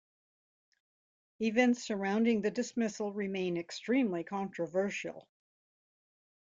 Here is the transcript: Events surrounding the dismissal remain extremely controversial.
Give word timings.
Events 1.39 1.83
surrounding 1.83 2.41
the 2.41 2.49
dismissal 2.49 3.13
remain 3.13 3.55
extremely 3.55 4.23
controversial. 4.23 5.27